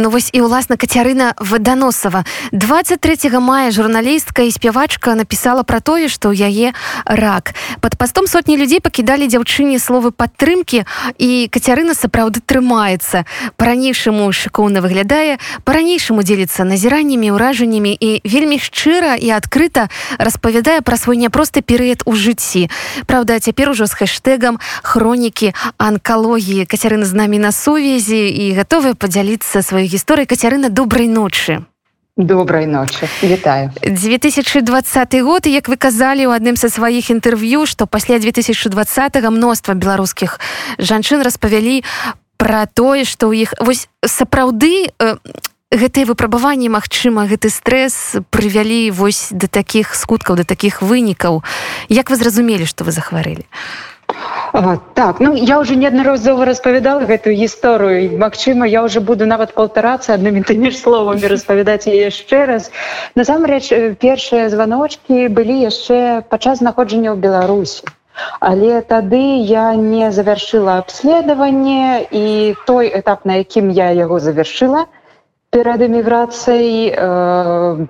[0.00, 2.24] Ну вось і ўласна кацярына ваданосава.
[2.56, 6.72] 23 мая журналістка і спявачка напісала пра тое што ў яе
[7.04, 7.52] рак.
[7.84, 10.88] Под пастом сотні людзей пакідалі дзяўчыне словы падтрымкі
[11.20, 13.28] і кацярына сапраўды трымаецца.
[13.60, 15.36] По-ранейшаму шыкоўна выглядае
[15.68, 22.16] по-ранейшаму дзеліцца назіраннямі ўражаннямі і вельмі шчыра і адкрыта распавядае пра свой няпросты перыяд у
[22.16, 22.72] жыцці.
[23.04, 29.60] Праўда цяпер ужо з хэштегам хронікі анкалогіі кацярына з намі на сувязі і гатовая падзяліцца
[29.60, 31.66] сваёй гісторыі кацярына добрай ночы
[32.16, 33.08] добрай ночы.
[33.22, 33.70] Вітаю.
[33.82, 40.40] 2020 год як вы казалі у адным са сваіх інтэрв'ю што пасля 2020 мноства беларускіх
[40.78, 41.82] жанчын распавялі
[42.36, 45.16] пра тое што ў іх вось сапраўды э,
[45.72, 51.42] гэтыя выпрабаванні Мачыма гэты стрэс прывялі вось да такіх скуткаў да такіх вынікаў.
[51.88, 53.99] Як вы зразумелі што вы захварылі а
[54.52, 60.14] А, так ну я уже неаднаразова распавядала гэтую гісторыю Мачыма я уже буду нават паўтарацца
[60.14, 62.70] аднымі тымі ж словамі распавядаць яшчэ раз.
[63.14, 67.86] Насамрэч першыя званочки былі яшчэ падчас знаходжання ў беларусі
[68.40, 74.86] але тады я не завяршыла абследаванне і той этап на якім я яго завяршыла
[75.50, 77.86] перад эміграцыяй э,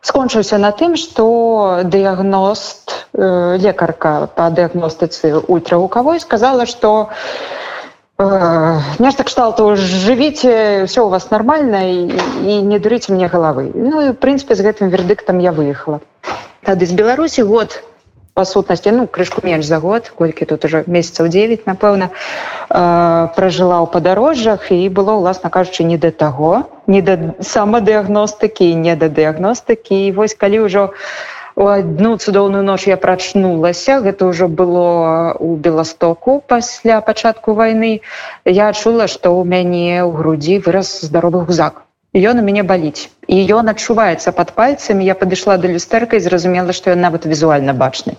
[0.00, 2.87] скончыўся на тым што дыягност
[3.18, 7.10] лекарка по дыагностыцы ультрагукавой сказала что
[8.18, 12.12] э, нешта кшталту жывіце все у вас нормально і,
[12.46, 16.00] і не дурыце мне галавы ну і в прынпе з гэтым вердыктам я выехала.
[16.62, 17.82] Тады з беларусі год
[18.38, 22.14] па сутнасці ну крышку менш за год колькі тут уже месяцаў 9 напэўна э,
[23.34, 29.10] пражыла ў падарожжах і было ўласна кажучы не да таго не да самадыагностыкі не да
[29.10, 30.94] дыагностыкі і вось калі ўжо
[31.66, 33.98] одну цудоўную ноч я прачнулася.
[34.06, 38.00] Гэта ўжо было у беластоку пасля пачатку войны
[38.46, 41.82] я адчула што ў мяне ў грудзі выраз здаровы гузак.
[42.14, 46.72] Ён у мяне баліць і ён адчуваецца под пальцамі я падышла да люстэрка і зразумела
[46.72, 48.16] што ён нават візуальна бачны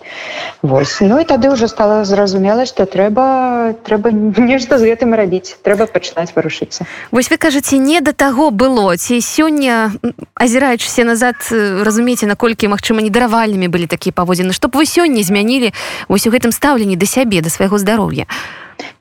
[0.61, 5.89] Вось ну і тады ўжо стала зразумела што трэба трэба нешта з гэтым рабіць трэба
[5.89, 8.95] пачынаць варушыцца Вось вы кажаце не да таго было.
[8.97, 9.91] Ці сёння
[10.35, 14.53] азіраючыся назад разумееце наколькі магчыма недаравальнымі былі такія паводзіны.
[14.53, 15.73] Чтоб вы сёння змянілі
[16.07, 18.29] вось у гэтым стаўленні да сябе да свайго здароўя.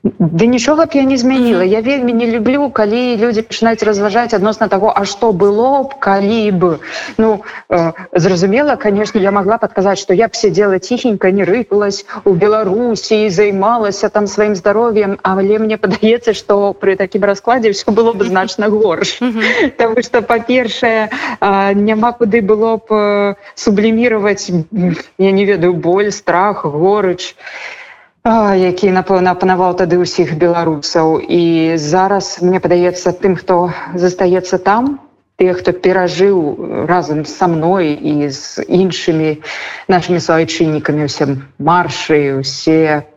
[0.03, 1.63] Да нічога б я не змяніла.
[1.63, 6.51] Я вельмі не люблю, калі людзі пачынаюць разважаць адносна таго, а што было б, калі
[6.51, 6.79] б.
[7.17, 12.33] Ну, э, зразумела, канешне, я магла падказаць, што я б сядзела ціхенька, не рыпалась у
[12.33, 18.13] Беларусі і займалася там сваім здароўем, але мне падаецца, што пры такім раскладзе ўсё было
[18.13, 19.19] б значна горш.
[19.77, 21.09] Таму што па-першае,
[21.75, 24.49] няма куды было б субліміраваць,
[25.17, 27.35] я не ведаю боль, страх, горыч
[28.25, 34.99] які напэўна апанаваў тады ўсіх беларусаў і зараз мне падаецца тым хто застаецца там
[35.39, 39.39] тых хто перажыў разам са мной і з іншымі
[39.87, 41.31] нашымі суайчыннікамі усе
[41.63, 43.07] маршы усе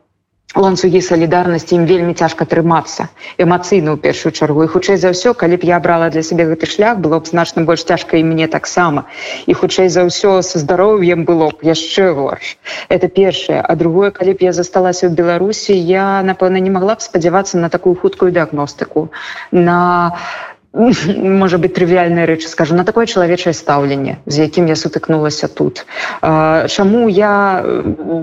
[0.54, 3.08] ланцугі салідарнасці ім вельмі цяжка трымацца
[3.42, 6.70] эмацыйна ў першую чаргу і хутчэй за ўсё калі б я брала для сябе гэты
[6.70, 9.08] шлях было б значна больш цяжка і мне таксама
[9.50, 12.54] і хутчэй за ўсё са здароўем было б яшчэ горш
[12.86, 17.02] это першае а другое калі б я засталася ў беларусі я напэўна не магла б
[17.02, 19.08] спадзявацца на такую хуткую дыагностыку
[19.50, 20.51] на на
[21.16, 22.74] можа быть трывіальная рэч скажу.
[22.74, 25.84] На такое чалавечае стаўленне з якім я сутыкнулася тут.
[26.22, 27.62] Чаму я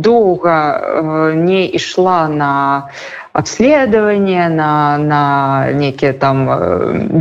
[0.01, 2.89] доўга не ішла на
[3.33, 5.21] обследаванне на на
[5.77, 6.49] нейкія там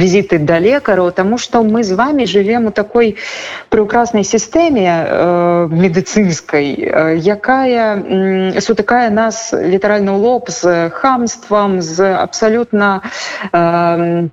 [0.01, 3.21] візіты да лекараў тому что мы з вами живвем у такой
[3.69, 6.73] прекраснай сістэме медыцынскай
[7.21, 8.01] якая
[8.65, 13.05] сутыкае нас літаральна ў лоб з хамствам з абсалютна
[13.53, 14.31] не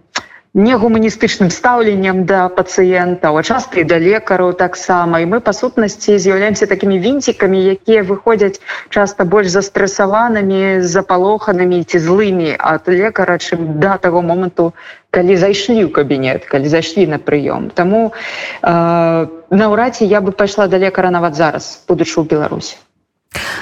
[0.56, 5.20] негуманістычным стаўленнем да пацыентаў а часта і да лекараў таксама.
[5.20, 12.56] І мы па сутнасці з'яўляемся такімі вінцікамі якія выходзяць часта больш застрэсаванымі запалоханымі ці злымі
[12.56, 14.72] ад лекара чым да таго моманту
[15.12, 17.68] калі зайшлі ў кабінет калі зайшлі на прыём.
[17.76, 18.16] Таму
[18.64, 22.80] э, наўрад ці я бы пайшла да лекара нават зараз будучы ў беларусі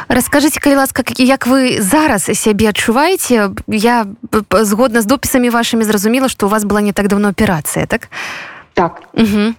[0.08, 3.52] расскажите калі ласка як вы зараз сябе адчуваеце?
[3.68, 4.06] Я
[4.52, 8.10] згодна з допісамі вашими зразумела что у вас была не так давно операцыя так?
[8.74, 9.02] Так.
[9.14, 9.54] Угу.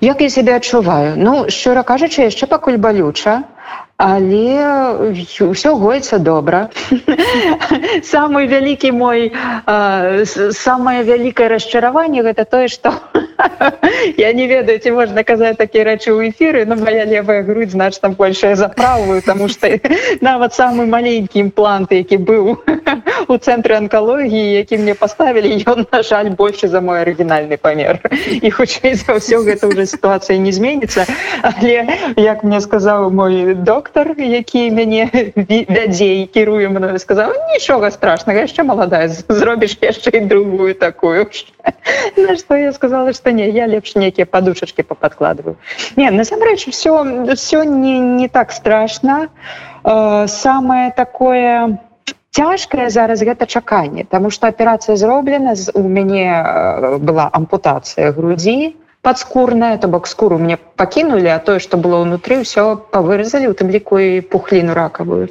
[0.00, 1.14] як я себе адчуваю?
[1.16, 3.44] Ну шчыра кажучы яшчэ пакуль балюча
[3.96, 4.60] але
[5.40, 6.68] ўсё гоіцца добра.
[8.12, 9.32] Самы вялікі мой
[10.52, 12.92] самае вялікае расчараванне гэта тое што
[14.16, 18.10] я не ведаю ці можна казаць такія рэчы ў эфіры но моя левая грудь значна
[18.10, 19.68] большая за правую тому что
[20.20, 22.60] нават самы маленькі імплант які быў
[23.28, 28.00] у цэнтры анкалогіі які мне паставілі ён на жаль больше за мой арыгінальны памер.
[28.42, 31.06] І хутчэй за ўсё гэта уже сітуацыя не зменіцца.
[31.42, 35.10] Але як мне сказаў мой док доктор які мяне
[35.68, 41.30] вядзе і кіруе мною сказаў нічога страшнага яшчэ маладая зробіш яшчэ і другую такую
[42.16, 45.56] на что я сказала что не я лепш нейкія падушачки попадкладываю
[45.96, 46.98] не насамрэч все
[47.34, 49.28] все не не так страшно.
[50.26, 51.78] Самое такое
[52.30, 56.26] цяжкае зараз гэта чаканне тому что аперацыя зроблена у мяне
[56.98, 58.74] была ампутацыя грудзі
[59.06, 63.70] подскурная то бок скуру мне пакінули а тое что было ўнутры все павыразалі у тым
[63.70, 65.30] ліку і пухліну ракавую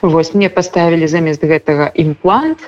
[0.00, 2.64] восьось мне поставілі замест гэтага імплант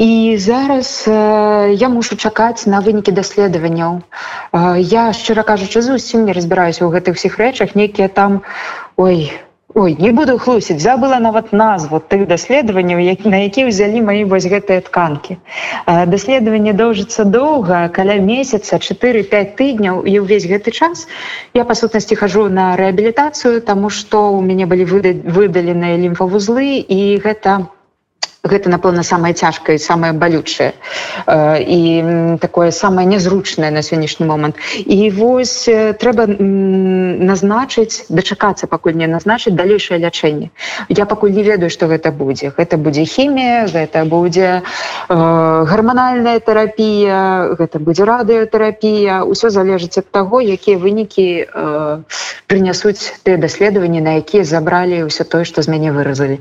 [0.00, 4.00] і зараз э, я мушу чакаць на вынікі даследаванняў.
[4.00, 7.76] Э, я шчыра кажучы зусім не разбіраюся ў гэтых всіх рэчах.
[7.76, 8.40] Нейкія там
[8.96, 12.98] ой у Ой, не буду хлусіць забыла нават назву тых даследаванняў
[13.30, 15.38] на які ўзялі мои вось гэтыя тканкі.
[15.86, 21.06] Даследаванне доўжыцца доўга каля месяца 4-5 тыдняў і ўвесь гэты час
[21.54, 27.70] я па сутнасці хожу на рэабілітацыю тому что у мяне былі выдаленыя лімфавузлы і гэта
[27.70, 27.79] у
[28.42, 30.72] гэта напэўна самае цяжкае самае балючае
[31.26, 31.80] э, і
[32.40, 34.56] такое самае нязручнае на сённяшні момант.
[34.80, 40.50] І вось э, трэба назначыць дачакацца пакуль не назначыць далейшае лячэнне.
[40.88, 42.52] Я пакуль не ведаю што гэта будзе.
[42.56, 44.62] Гэта будзе хімія гэта будзе э,
[45.08, 49.20] гарманальная тэрапія гэта будзе радыётэрапія.
[49.28, 51.28] Ўсё залежыць ад таго якія вынікі
[52.48, 56.40] прынясуць тыя даследаванні на якія забралі ўсё тое што з мяне выразалі.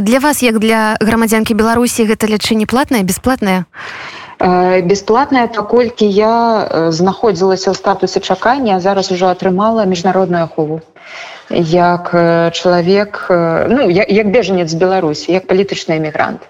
[0.00, 3.64] Для вас як для грамадзянкі беларусі гэта лячэнне платнае бесплатнае?
[4.38, 10.84] Бесплатная паколькі я знаходзілася ў статусе чакання зараз ужо атрымала міжнародную ахову
[11.50, 12.10] як
[12.52, 13.26] чалавек
[13.68, 16.42] ну як, як бежанец беларусі як палітычны эмігрант.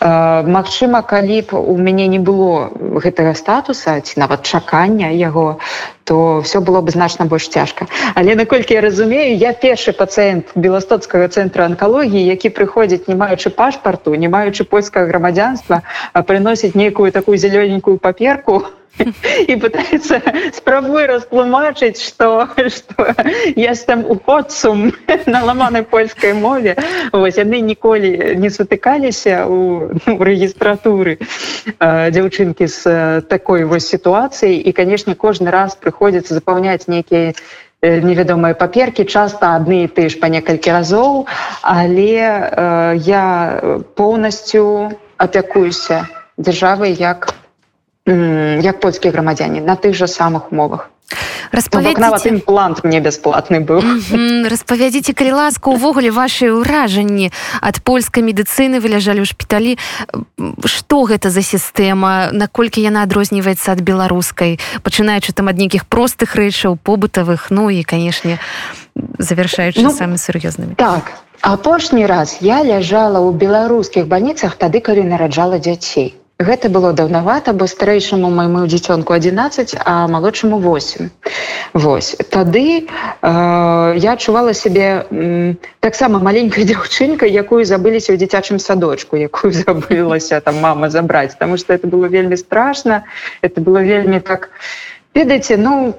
[0.00, 5.58] Магчыма калі б у мяне не было гэтага статуса ці нават чакання яго
[6.04, 7.86] то все было бы значна больш цяжка.
[8.14, 14.14] Але наколькі я разумею я першы пацыент беластоцкага цэнтра анкалогіі які прыходзіць не маючы пашпарту
[14.14, 15.82] не маючы польскага грамадзянства
[16.26, 18.81] прыносіць нейкую такую зялёненькую паперку то
[19.48, 20.20] і пытается
[20.52, 23.14] спрабуй растлумачыць что что
[23.56, 24.92] я там у подсум
[25.26, 26.76] на ламанай польскай мове.
[27.12, 31.18] Вось яны ніколі не сутыкаліся у, у рэгістратуры
[31.80, 32.82] дзяўчынкі з
[33.28, 37.34] такой вось сітуацыяй і канешне кожны раз прыходзіцца запаўняць нейкія
[37.82, 41.26] невядомыя паперкі часта адны і ты ж па некалькі разоў
[41.62, 43.58] але э, я
[43.98, 46.06] поўнасцю апякуюся
[46.38, 47.31] дзяржавы як
[48.06, 50.90] як польскія грамадзяне на тых жа самых умовах.
[51.52, 53.84] Нават імплант мне бясплатны быў
[54.48, 57.28] распавядзіце калі ласка увогуле ваши ўражанні
[57.60, 59.76] ад польскай медыцыны вы ляжалі ў шпіталі
[60.64, 64.56] что гэта за сістэма наколькі яна адрозніваецца ад беларускай?
[64.80, 68.40] Пачынаючы там ад нейкіх простых рэчаў побытавых ну і канешне
[69.20, 70.80] завершаючы ну, самы сур'ёзнымі.
[70.80, 71.12] так
[71.44, 77.66] апошні раз я ляжала ў беларускіх бальніцах тады калі нараджала дзяцей Гэта было даўнавата, бо
[77.70, 81.10] старэйшаму майму дзіцёнку 11, а малодшаму 8.
[81.72, 82.16] Вось.
[82.30, 85.06] Тады э, я адчувала сябе
[85.80, 91.72] таксама маленькай дзяўчынкай, якую забыліся ў дзіцячым садочку, якую забылася там мама забраць, Таму што
[91.72, 93.04] это было вельмі страшна,
[93.40, 94.50] это было вельмі так
[95.14, 95.94] ведаеце, ну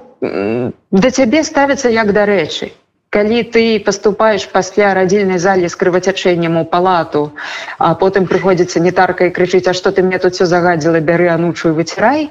[0.90, 2.72] да цябе ставіцца як да рэчы
[3.14, 7.30] калі ты поступаешь пасля радзільнай залі з крывацячэннем у палату
[7.78, 11.78] а потым прыходзіцца нетарка і крычыць а что ты мне тут все загадзіла бяры анучую
[11.78, 12.26] выцірай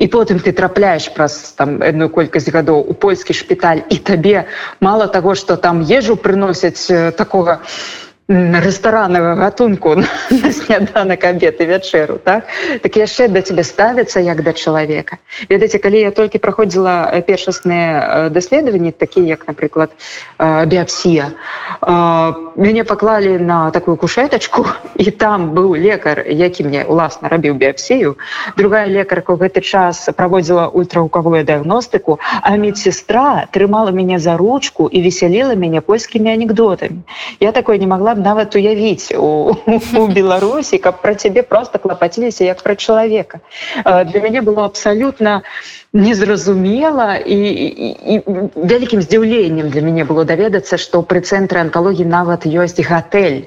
[0.00, 4.48] і потым ты трапляешь праз там одну колькасць гадоў у польскі шпіталь і табе
[4.80, 7.60] мало того что там ежу прыносяць такого
[8.32, 9.94] рэстаранага гатунку
[10.30, 12.48] на сняданак абеты вячэру так
[12.82, 18.92] так яшчэ да цябе ставіцца як да чалавека ведаеце калі я толькі праходзіла першасныя даследаванні
[18.92, 19.90] такія як напрыклад
[20.40, 21.32] біапсія
[22.56, 28.16] мяне паклалі на такую кушетачку і там быў лекар які мне уласна рабіў біапсію
[28.56, 35.02] другая лекарка ў гэты час праводзіла ультрагукавую дыагностыку а медсестра трымала мяне за ручку і
[35.02, 37.04] весяліла мяне польскімі анекдотамі
[37.40, 39.56] я такое не могла б нават уявіць у,
[40.02, 43.40] у беларусі каб пра цябе просто клапаціліся як пра чалавека
[43.84, 45.42] для мяне было абсалютна
[45.92, 48.20] незразумела і, і, і
[48.56, 53.44] вялікім здзіўленнем для мяне было даведацца што пры цэнтры анкалогіі нават ёсць гатэль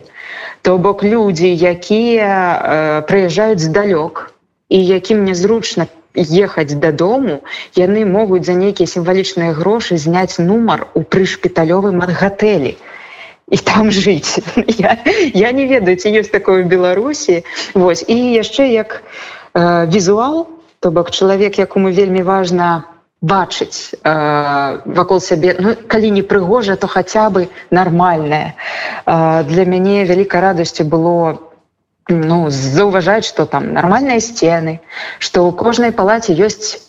[0.62, 4.32] то бок людзі якія э, прыязджаюць здалёк
[4.70, 7.42] і якім незручна ехаць дадому
[7.76, 12.78] яны могуць за нейкія сімвалічныя грошы зняць нумар у прышпіталёвым ад гатэлі
[13.52, 14.98] і там жыць я,
[15.34, 17.44] я не ведаю ці ёсць такое беларусі.
[17.74, 18.06] Вось.
[18.08, 19.04] І яшчэ як
[19.54, 20.48] э, візуал
[20.80, 26.88] то бок чалавек якому вельмі важна бачыць э, вакол сябе ну, калі не прыгожа то
[26.88, 28.54] хаця бы нармальная
[29.06, 31.42] э, для мяне вялікай радасцю было
[32.08, 34.82] ну заўважаць что там нармальныя сцены
[35.18, 36.85] что у кожнай палаце ёсць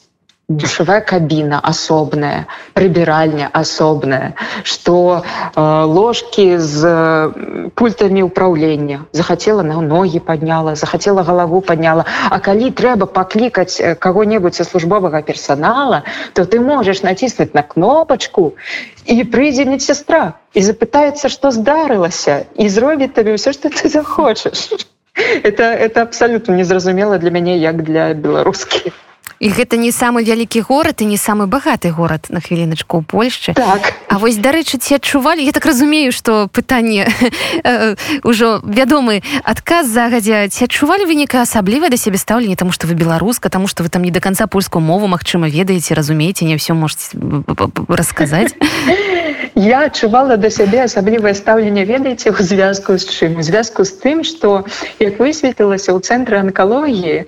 [0.49, 2.47] душевая кабіна асобная
[2.79, 5.25] прыбіральня асобная что
[5.57, 12.07] э, ложки з э, пультамі ўправлення захацела на ногі подняла захацела галаву подняла.
[12.31, 18.55] А калі трэба паклікаць э, кого-небудзь са службовага персонала то ты можешь націснуць на кнопочку
[19.03, 24.87] і прыйдзе медсестра і запытаецца что здарылася і зробіць табе ўсё что ты захочаш
[25.43, 28.95] это это абсолютно незразумела для мяне як для беларускіх
[29.41, 33.53] і гэта не самы вялікі горад і не самы багаты горад на хвіліначку ў польшчы.
[33.55, 33.93] Так.
[34.09, 35.45] А вось дарэчы ці адчувалі?
[35.45, 37.09] Я так разумею што пытанне
[38.25, 40.49] ўжо вядомы адказ загадзя.
[40.49, 44.03] Ці адчувалі выніка асабліва да сябе стаўлення таму што вы беларуска таму што вы там
[44.03, 47.17] не до конца польскую мову Мачыма ведаеце разумееце не ўсё можете
[47.89, 48.55] расказаць
[49.57, 53.41] я адчувала да сябе асаблівае стаўленне ведаеце у звязку з чым?
[53.41, 54.69] У звязку з тым што
[55.01, 57.25] як высветлілася ў цэнтры анкалогіі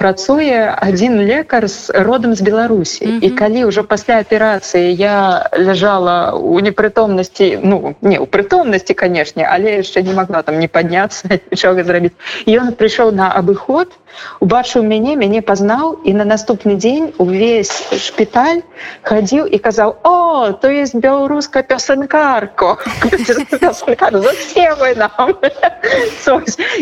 [0.00, 3.04] працуе адзін лекар з родам з беларусі.
[3.04, 3.24] Mm -hmm.
[3.24, 9.84] і калі ўжо пасля аперацыі я ляжала у непрытомнасці ну не у прытомнасці канешне але
[9.84, 12.16] яшчэ не могла там не падняцца нічога зрабіць
[12.48, 13.92] ён прыйшоў на абыход
[14.40, 17.74] убачыў мяне мяне пазнаў і на наступны дзень увесь
[18.06, 18.62] шпіталь
[19.02, 20.94] хадзіў і казаў о то есть
[21.34, 22.78] беларуска пясанкарко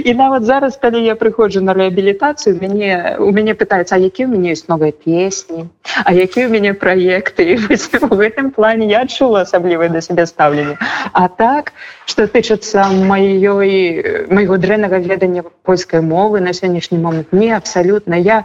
[0.04, 4.52] і нават зараз калі я прыходжу на рэабілітацыю мяне у мяне пытаецца які у мяне
[4.52, 5.72] ёсць новыя песні
[6.04, 7.56] А які у мяне праекты
[8.02, 10.76] у гэтым плане я адчула асаблівае да сябе стаўленне
[11.12, 11.72] А так
[12.04, 18.44] што тычыцца маёй майго дрэннага ведання польскай мовы на сённяшні момант не абсалютна я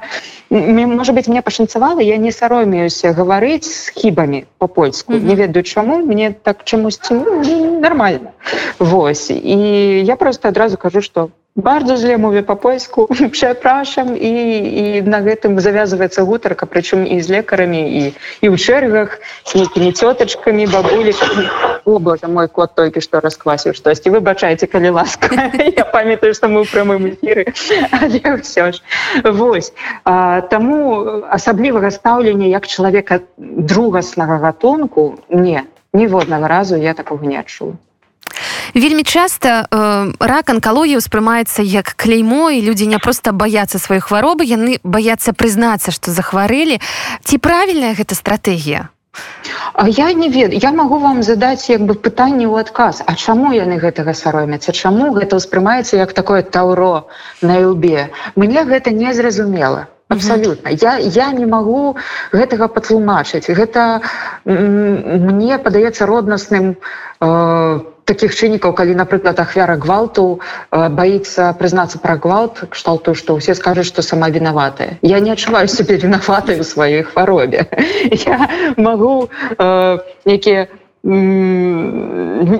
[0.49, 5.27] можа быть мне пашанцавала я не саромеюся гаварыць з хібамі по-польску mm -hmm.
[5.27, 8.29] не ведаю чаму мне так чамусьці ну, нормально.
[8.79, 9.29] Вось.
[9.29, 9.57] І
[10.05, 14.31] я просто адразу кажу что bardzo źle mówię po polsku, przepraszam i,
[14.79, 19.91] i na гэтым завязывается гутарка, причем и с лекарами, и, и в чергах, с некими
[19.91, 21.49] теточками, бабуликами.
[21.87, 24.11] О, боже, мой кот только что расквасил что-то.
[24.11, 25.51] Выбачайте, коли ласка.
[25.77, 27.53] Я памятаю, что мы в прямом эфире.
[27.91, 28.81] Але все ж.
[29.23, 29.71] Вось.
[30.03, 35.63] А, тому особливого ставления, як человека другаснага гатунку, не,
[35.93, 37.73] ніводнага разу я такого не адчула
[38.75, 44.43] вельмі часта э, рак анкалогія ўспрымаецца як клеймо і людзі не просто баяцца сваёй хваробы
[44.43, 46.77] яны баяцца прызнацца што захварэлі
[47.23, 48.89] ці правільная гэта стратэгія
[49.73, 53.51] А я не ведаю я могу вам задаць як бы пытанне ў адказ А чаму
[53.53, 57.07] яны гэтага саромяцца чаму гэта ўспрымаецца як такое таўро
[57.41, 58.09] на лбе?
[58.35, 59.87] Мне гэта не зразумела.
[60.09, 61.97] Абсолютно я я не могу
[62.31, 63.47] гэтага патлумачыць.
[63.47, 64.01] Гэта
[64.45, 66.77] мне падаецца роднасным
[67.19, 70.39] э, таких чыннікаў калі напрыклад ахвяра гвалту
[70.71, 75.67] э, боится прызнацца пра гвалт кшталту что ўсе скажуць что сама виноватая я не адчуваю
[75.67, 77.67] себе виноватай у сваёй хваробе
[78.25, 80.67] я могу э, некіе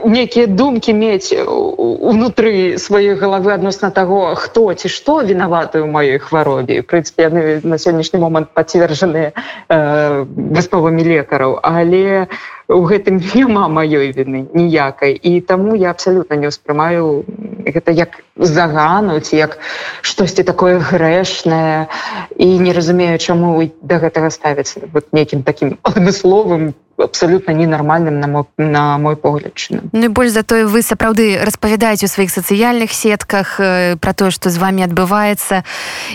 [0.08, 6.80] некія думкі мець унутры сваёй галавы адносна таго хто ці што вінаваты ў маёй хваробе
[6.84, 14.48] прынпе яны на сённяшні момант пацверджаныя э, гаспавымі лекараў але у гэтым няма маёй віны
[14.54, 15.14] ніякай.
[15.16, 17.24] І таму я абсалютна не ўспрымаю
[17.64, 19.60] гэта як загануць як
[20.02, 21.88] штосьці такое грэшнае
[22.36, 24.88] і не разумею чаму да гэтага ставіцца.
[24.94, 29.90] Вот нейкім таким адмысловым абсолютно ненармальным на мой, на мой погляд чынам.
[29.94, 34.58] Ну больш затое вы сапраўды распавядаеце у сваіх сацыяльных сетках э, про тое што з
[34.58, 35.64] вами адбываецца.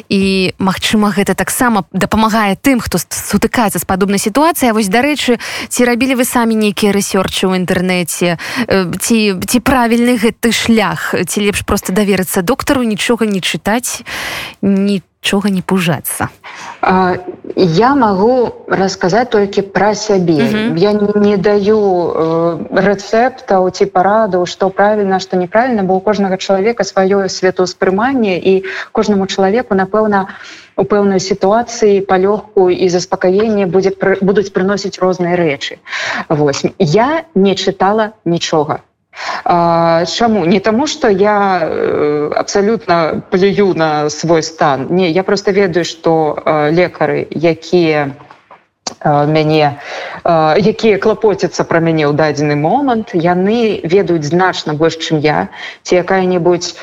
[0.09, 6.18] І Мачыма гэта таксама дапамагае тым хто сутыкаецца з падобнай сітуацыі вось дарэчы ці рабілі
[6.18, 8.37] вы самі нейкія рэсёрчы ў інтэрнэце.
[8.66, 11.14] Э, ці ці правільны гэты шлях?
[11.14, 14.02] Ці лепш просто даверыцца доктару нічога не чытаць
[15.23, 16.29] нічога не пужацца
[17.57, 20.76] я могу рассказать только про сябе угу.
[20.76, 26.38] я не, не даю э, рецепта ці параду что правильно что неправильно бо у кожнага
[26.38, 30.26] человека сваё светоуспрыманне і кожнаму человеку напэўна
[30.76, 35.79] у пэўнай сітуацыі палёгку і заспакаенне будзе будуць прыносіць розныя рэчы
[36.29, 38.83] Вось я не чытала нічога
[39.45, 44.87] Чаму не таму что я э, абсалютна плюю на свой стан.
[44.90, 48.14] Не я просто ведаю что э, лекары якія
[49.00, 49.78] э, мяне
[50.25, 55.49] якія клапоцяцца пра мяне ў дадзены момант яны ведаюць значна больш чым я.
[55.83, 56.76] Ці якая-нибудь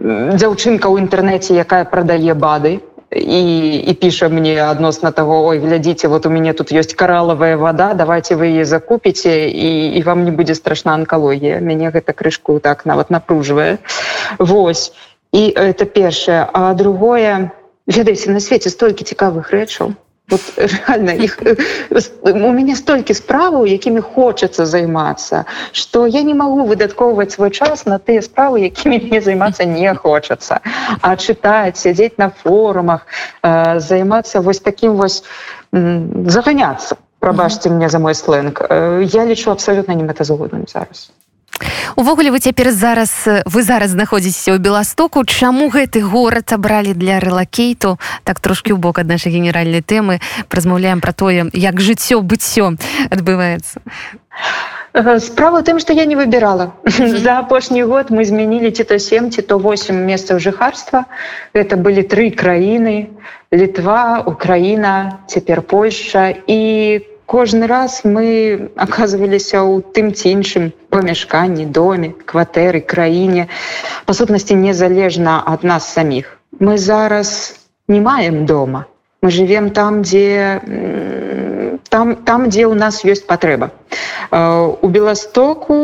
[0.00, 2.80] дзяўчынка ў інтэрнэце якая прадае бады
[3.16, 7.94] і, і піша мне адносна того ой глядзіце вот у мяне тут ёсць каралавая вода
[7.94, 12.86] давайте вы яе закупіце і, і вам не будзе страшна анкалогія мяне гэта крышку так
[12.86, 13.78] нават напружвае
[14.38, 14.92] Вось.
[15.32, 17.50] І это першае а другое
[17.86, 19.94] ведаеце на свеце столькі цікавых рэчаў
[20.30, 21.56] вот реально их э,
[22.22, 27.98] у меня столькі справаў якімі хочацца займацца что я не могу выдаткоўваць свой час на
[27.98, 30.60] тыя справы якімі мне займацца не хочацца
[31.00, 33.06] а чытаць сядзець на форумах
[33.42, 35.22] э, займацца вось таким вось
[35.72, 36.96] заганяться.
[37.18, 38.62] Прабачьте мне за мой сленг.
[38.68, 41.12] Э, я лічу абсолютно не мэтазгодным зараз
[41.96, 43.12] увогуле вы цяпер зараз
[43.44, 45.24] вы зараз знаходзіцеся ў беластоку.
[45.24, 47.98] Чаму гэты горад абралі для рэлакейту?
[48.24, 50.20] Так трошки ў бок ад нашай генеральнай тэмы.
[50.50, 52.76] Размаўляем про тое як жыццё быццё
[53.10, 53.80] адбываецца.
[55.18, 59.42] Справа тым что я не выбирала за апошні год мы змянілі ці то 7 ці
[59.42, 61.06] то 8 месцаў жыхарства.
[61.54, 63.14] Это былі тры краіны.
[63.52, 66.34] Літва украіна цяпер польша.
[66.46, 68.26] І кожны раз мы
[68.74, 73.46] оказываліся ў тым ці іншым памяшканні доме кватэры краіне.
[74.02, 76.26] Па сутнасці незалежна ад нас саміх.
[76.58, 77.54] Мы зараз
[77.86, 78.90] не маем дома.
[79.22, 80.58] Мы живвем там дзе
[81.86, 83.70] там там дзе ў нас ёсць патрэба.
[84.82, 85.78] У беластоку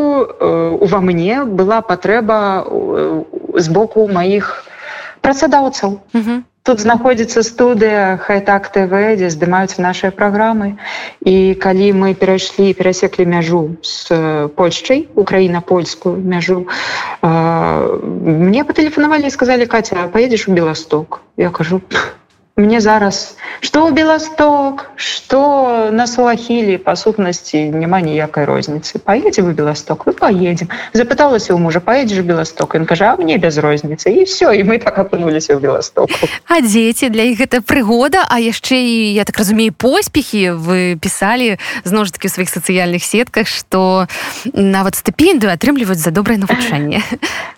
[0.83, 2.67] ува мне была патрэба
[3.55, 4.67] з боку маіх
[5.23, 6.03] працадаўцаў.
[6.11, 6.39] Mm -hmm.
[6.67, 10.75] Тут знаходзіцца студыя хайтак ТВ, дзе здымаюць нашыя праграмы.
[11.23, 17.31] І калі мы перайшлі перасеклі мяжу з э, Польшчай, Украіна польскую мяжу, э,
[18.51, 21.23] мне патэлефанавалі і сказалі Каця, паедзеш у Беласток.
[21.39, 21.79] Я кажу
[22.57, 29.53] мне зараз что ў беласток что на суахілі па сутнасці няма ніякай розніцы поедзе вы
[29.53, 34.57] беласток вы поедем запыталася у мужа поедзеш беласток ён кажа мне без розніцы і все
[34.57, 36.17] і мы так апынуліся ў беластоку
[36.49, 40.57] а дзеці для іх гэта прыгода а яшчэ і я так разумею поспехи.
[40.57, 44.09] Вы пісалі зноў ж таки сваіх сацыяльных сетках что
[44.57, 47.05] нават стыпендыю атрымліваюць за добрае навучанне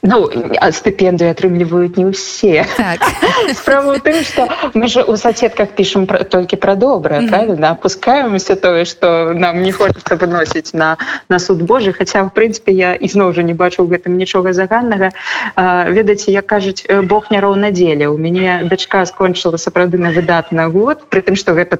[0.02, 0.26] ну
[0.74, 3.06] стыпендыю атрымліваюць не ўсе так.
[3.54, 7.28] справа тым что мы же у соседках пишем про, только про доброе, mm-hmm.
[7.28, 7.70] правильно?
[7.70, 10.98] Опускаемся то, что нам не хочется выносить на,
[11.28, 11.92] на суд Божий.
[11.92, 15.10] Хотя, в принципе, я и снова же не бачу в этом ничего заганного.
[15.56, 18.08] А, ведаете, я кажуть, Бог не ровно деле.
[18.08, 21.76] У меня дочка скончила сапраўды на выдатный год, при том, что это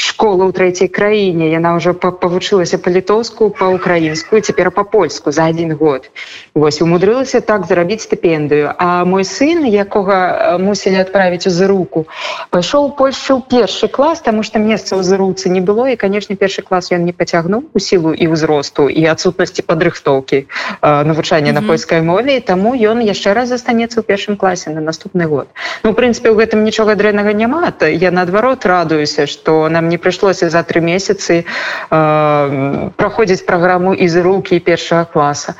[0.00, 6.08] школа ў трэцяй краіне яна ўжо павучылася па-літоўску па-украінскую цяпер па-польску за один год.
[6.54, 12.06] Восьось умудрылася так зарабіць стыпендыю а мой сын якога мусілі адправіць у зыруку
[12.48, 16.64] пайшоў польшу ў першы клас таму што месца ў зыруцы не было і канешне першы
[16.64, 20.48] клас ён не пацягнуў у сілу і ўзросту і адсутнасці падрыхтоўкі
[20.80, 21.60] навучання mm -hmm.
[21.60, 25.46] на польскай мове таму ён яшчэ раз застанецца ў першым класе на наступны год.
[25.84, 30.62] Ну прынцыпе у гэтым нічога дрэннага няма я наадварот радуюся што нам не прыйшлося за
[30.62, 35.54] тры месяцы э, праходзіць праграму из руки першага класа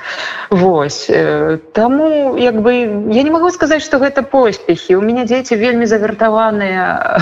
[0.51, 2.73] Вось э, таму як бы
[3.11, 4.95] я не могу сказаць что гэта поспехи.
[4.95, 7.19] У меня дзеці вельмі завертаваныя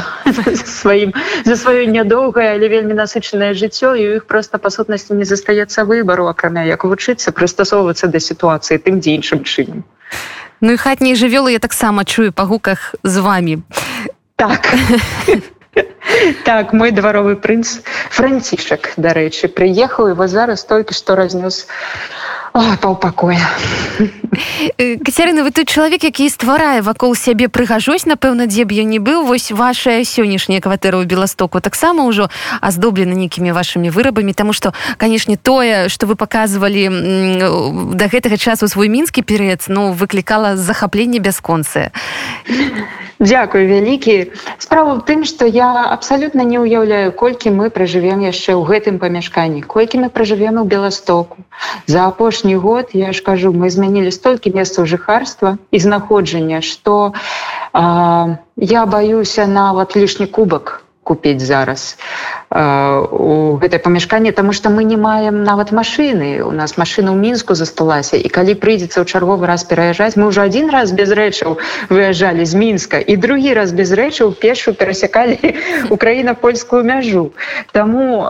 [0.65, 1.13] сваім
[1.49, 5.85] за сваё нядоўгае але вельмі насычанае жыццё і у іх просто па сутнасці не застаецца
[5.85, 9.85] выбару акрамя як вучыцца прыстасоўвацца да сітуацыі тым дзе іншым чынам.
[10.61, 13.63] Ну і хатнія жывёлы я таксама чую па гуках з вами
[14.37, 14.75] так
[16.45, 21.67] так мой дваровы прынц францішак дарэчы прыехаў вас зараз толькі што разнёс
[22.53, 23.39] паўпакоя
[25.05, 29.25] кацярына вы тут чалавек які стварае вакол сябе прыгажосць напэўна дзе б я не быў.
[29.27, 35.37] Вось ваша сённяшняя кватэра ў беластоку таксама ўжо аздоблена нейкімі вашымі вырабамі таму што канешне
[35.37, 41.93] тое што вы паказвалі да гэтага часу свой мінскі перыяд ну выклікала захапленне бясконцыя
[43.19, 44.31] Дзякуй вялікі.
[44.63, 49.67] Справа ў тым што я абсалютна не ўяўляю колькі мы пражывем яшчэ ў гэтым памяшканні
[49.67, 51.43] колькі мы пражывем у беластоку.
[51.91, 57.15] За апошні год я ж кажу мы змянілі столькі месцаў жыхарства і знаходжання што
[57.75, 61.97] я баюся нават лішні кубак купіць зараз
[62.51, 67.57] у гэтае памяшканне тому что мы не маем нават машины у нас машина ў мінску
[67.59, 71.59] засталася і калі прыйдзецца ў чарговы раз пераязджаць мы ўжо один раз без рэчаў
[71.93, 75.39] выязджалі з мінска і другі раз без рэчаў пешу перасякалі
[75.97, 77.33] украіна польскую мяжу.
[77.73, 78.29] Таму э,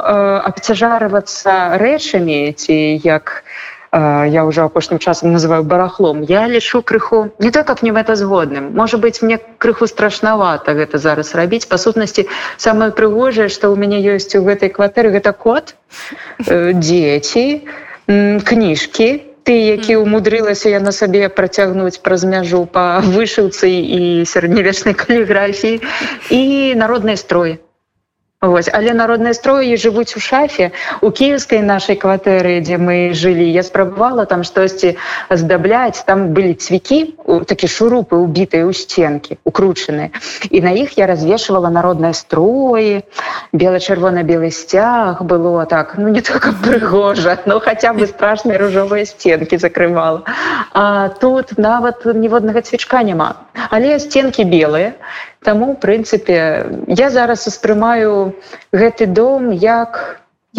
[0.50, 6.22] абцяжарывацца рэчамі ці як у я уже апошнім часам называю барахлом.
[6.22, 10.98] Я лічу крыху не так как не гэта згодным может быть мне крыху страшнавата гэта
[10.98, 15.74] зараз рабіць па сутнасці самое прыгожае что у мяне ёсць у гэтай кватэры гэта кот
[16.46, 17.68] э, дзеці
[18.08, 19.08] кніжкі
[19.48, 25.80] які умудрылася я на сабе працягнуць праз мяжу па вышыўцы і сярэднявечнай каліграфіі
[26.30, 27.56] і народныя строі
[28.40, 28.70] Вось.
[28.72, 30.70] але народныя строі жывуць у шафе
[31.02, 34.94] у кіевскай нашай кватэры дзе мы жылі я спрабавала там штосьці
[35.26, 37.18] здабляць там былі цвікі
[37.50, 40.14] такі шурупы убітыя ў сценкі укручаныя
[40.54, 43.02] і на іх я развешивала народныя строі
[43.50, 50.22] бела-чырвона-белы сцяг было так ну не только прыгожа но хотя бы страшныя ружовыя сценкі закрывала.
[51.18, 53.34] Тут нават ніводнага цвічка няма
[53.74, 54.94] але сценкі белыя
[55.48, 56.38] Таму у прынцыпе
[57.00, 58.36] я зараз успрымаю
[58.80, 59.96] гэты дом як,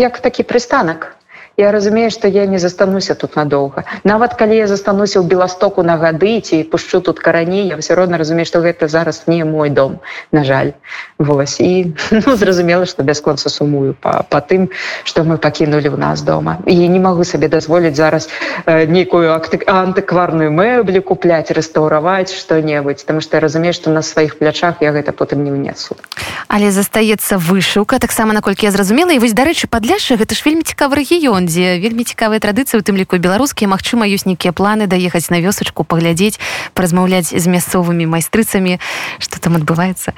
[0.02, 1.19] як такі прыстанак
[1.60, 3.84] я разумею что я не застануся тут надоўга.
[4.04, 8.18] Нават калі я застануся ў беластоку на гады ці пушчу тут караней я все роўна
[8.18, 10.00] разумею что гэта зараз не мой дом
[10.32, 10.72] на жаль.
[11.20, 14.70] Вось і ну, зразумела что бясконца сумую по па, па тым
[15.04, 16.58] что мы пакінули у нас дома.
[16.66, 18.30] І не могу сабе дазволіць зараз
[18.66, 19.36] э, нейкую
[19.68, 25.12] антыкварную мэблю купляць рэстаўраваць что-небудзь потому что я разумею что на сваіх плячах я гэта
[25.12, 26.00] потым не ўнесу
[26.48, 31.04] але застаецца вышыўка таксама наколькі я зразумела і вось дарэчы падляшы гэта ж вельмі цікавы
[31.04, 33.66] рэгіён дзе вельмі цікавыя традыцыі у тым ліку беларускія.
[33.66, 36.38] Мачыма ёсць нейкія планы даехаць на вёсачку паглядзець
[36.78, 38.78] паразмаўляць з мясцовымі майстрыцамі
[39.18, 40.14] что там адбываецца?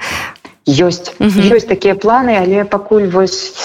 [0.68, 1.10] Ёсць.
[1.18, 3.56] Ёсць такія планы але пакуль вось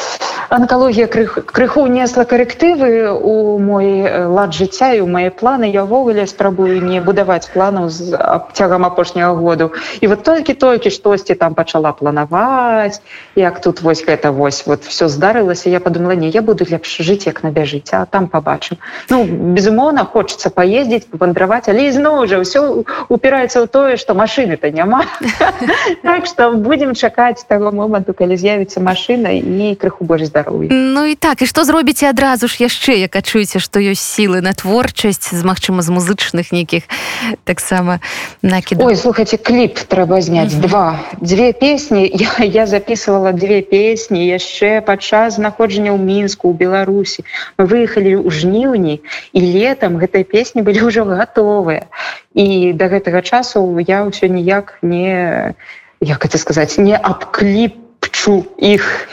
[0.50, 6.28] анкалогія крых, крыху унесла карэктывы у мой лад жыцця і у мае планы я ўвогуле
[6.28, 8.16] спрабую не будаваць планаў з
[8.54, 9.72] цягам апошняга году.
[10.02, 13.02] І вот толькі-толькі штосьці там пачала планаваць
[13.36, 17.26] як тут вось гэта вось вот все здарылася я подумала не я буду лепш жыць
[17.26, 18.78] як набяжыць а там побачым
[19.10, 25.04] ну безумоўна хочется паездзіць павандраваць але ізноў уже ўсё упіраецца ў тое что машины-то няма
[26.04, 30.70] так что будем чакаць того моманту калі з'явіцца машина і крыху больш здароўя.
[30.72, 34.54] Ну і так і што зробіце адразу ж яшчэ як адчуеце што ёсць сілы на
[34.54, 36.84] творчасць з магчыма з музычных нейкіх
[37.44, 38.00] таксама
[38.42, 40.54] накід Ой слухайте кліп трэба зняць.
[40.54, 40.68] Mm -hmm.
[40.68, 41.00] два.
[41.22, 42.12] Две песні.
[42.40, 47.24] Я, я записывала две песні яшчэ падчас знаходжання ў мінску у беларусі.
[47.58, 49.02] Мы выехалі ў жніўні
[49.34, 51.86] і летом гэтай песні былі ўжо гатовыя.
[52.34, 55.54] І до гэтага часу я ўсё ніяк не
[56.02, 57.26] як это сказаць не аб
[58.18, 59.08] пчу іх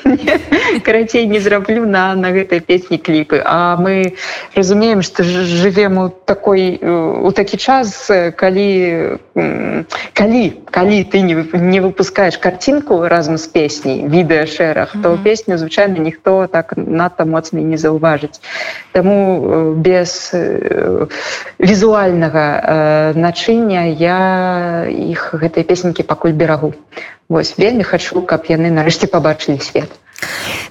[0.82, 4.16] карацей не зраблю на на гэтай песні кліпы а мы
[4.56, 9.20] разумеем что живвем у такой у такі час калі
[10.16, 16.00] калі калі ты не не выпускаешь картинку разам з песняй відэа шэрах то песню звычайно
[16.00, 18.40] ніхто так надта моцна не заўважыць
[18.92, 20.32] Таму без
[21.60, 26.72] візуальнага начыння я іх гэтай песенькі пакуль берагу
[27.28, 29.90] Вось вельмі хачу, каб яны нарэшце пабачылі свет.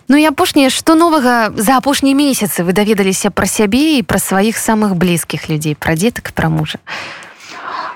[0.07, 4.57] Ну і апошняе, што новага за апошнія месяцы вы даведаліся пра сябе і пра сваіх
[4.57, 6.79] самых блізкіх людзей, пра дзетак, пра мужа.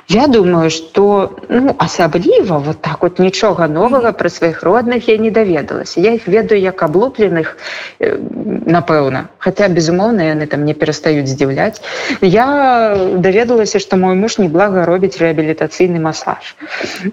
[0.09, 5.31] Я думаю, что ну, асабліва вот так вот нічога новага пра сваіх родных я не
[5.31, 5.99] даведалася.
[5.99, 7.57] Я іх ведаю як аблупленых
[7.99, 8.15] э,
[8.65, 11.83] напэўна, Хаця безумоўна, яны там не перастаюць здзіўляць.
[12.21, 16.55] Я даведалася, што мой муж неблага робіць рэабілітацыйны масаж.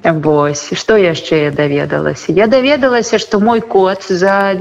[0.05, 2.31] Вось што яшчэ я даведалася.
[2.31, 4.55] Я даведалася, што мой кот за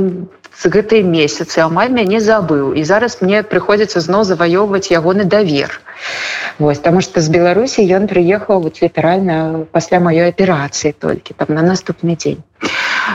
[0.58, 2.74] з гэтай месяцы амаль мяне забыў.
[2.78, 5.82] І зараз мне прыходзіцца зноў заваёўваць ягоны давер.
[6.60, 11.62] Вось, потому что з беларусі ён прыехаў вот літаральна пасля маёй аперацыі толькі там на
[11.62, 12.44] наступны дзень.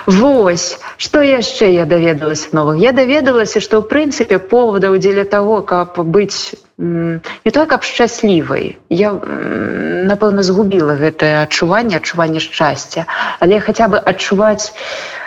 [0.07, 5.95] Вось что яшчэ я даведалася новых я даведалася что ў прынцыпе поводаў дзеля того каб
[5.97, 8.77] быць не то каб шчаслівай.
[8.91, 13.07] Я напэўна згубіла гэтае адчуванне адчуванне шчасця.
[13.41, 14.75] Але хаця бы адчуваць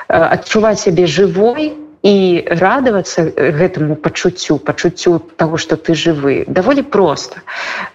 [0.08, 7.46] адчуваць сябе жывой і радавацца гэтаму пачуццю пачуццю того что ты жывы даволі просто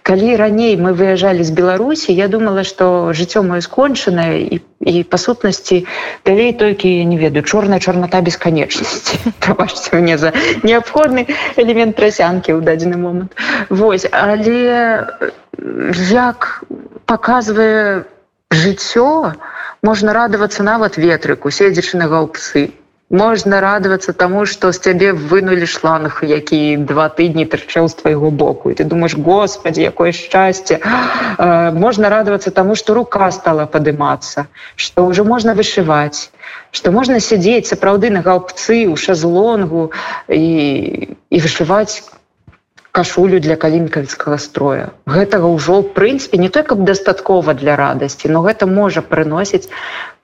[0.07, 5.19] калі раней мы выязджалі з беларусі я думала что жыццё маё скончанае і і па
[5.19, 5.87] сутнасці
[6.25, 9.19] далей толькі не ведаю чорная чарната бесканечнасці.
[9.41, 13.35] Прабачце мне за неабходны элемент трасянкі ў дадзены момант.
[13.71, 15.11] Вось але
[16.13, 16.63] як
[17.07, 18.05] показвае
[18.53, 19.35] жыццё
[19.83, 22.71] можна радавацца нават ветрыку седзячы на гаўпсы
[23.11, 28.71] можна радавацца таму што з цябе вынулі шланг які два тыдні тырчэў з твайго боку.
[28.71, 30.81] І ты думаешь господи якое шчасце
[31.73, 36.31] можна радавацца таму што рука стала падымацца што ўжо можна вышываць
[36.75, 39.93] што можна сядзець сапраўды на гаўпцы ў шазлонгу
[40.29, 42.03] і, і вышываць
[42.97, 44.89] кашулю для калінкавіцкага строя.
[45.05, 49.69] Гэтага ўжо ў прынцыпе не только дастаткова для радасці но гэта можа прыносіць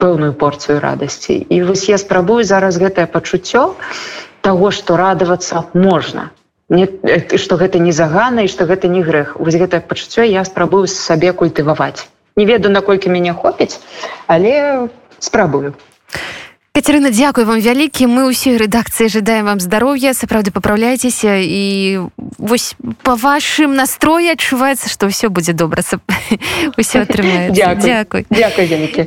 [0.00, 1.36] пэўную порцыю радасці.
[1.36, 3.76] І вось я спрабую зараз гэтае пачуццё
[4.40, 6.30] того что радавацца можна.
[7.36, 9.36] Что гэта не загана і что гэта не грэх.
[9.36, 12.08] Вось гэтае пачуццё я спрабую сабе культываваць.
[12.40, 13.76] Не ведаю наколькі мяне хопіць
[14.26, 14.88] але
[15.20, 15.74] спрабую
[16.74, 18.08] Катерина дзякуй вам вялікі.
[18.08, 20.16] Мы ўсёй рэдакцыі жадаем вам здароўя.
[20.16, 21.36] Сапраўды папраўляйцеся.
[21.44, 22.00] І
[22.40, 25.84] вось по вашым настроі адчуваецца што ўсё будзе добра.
[26.80, 29.00] Ўсё атрымае дзякуй дзякуй вялікі